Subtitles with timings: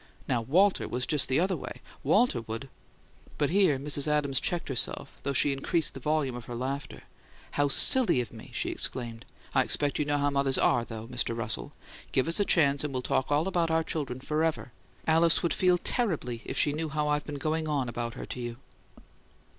[0.27, 1.79] Now, Walter was just the other way.
[2.03, 2.69] Walter would"
[3.37, 4.07] But here Mrs.
[4.07, 7.03] Adams checked herself, though she increased the volume of her laughter.
[7.51, 9.25] "How silly of me!" she exclaimed.
[9.53, 11.37] "I expect you know how mothers ARE, though, Mr.
[11.37, 11.71] Russell.
[12.13, 14.71] Give us a chance and we'll talk about our children forever!
[15.05, 18.39] Alice would feel terribly if she knew how I've been going on about her to
[18.39, 18.57] you."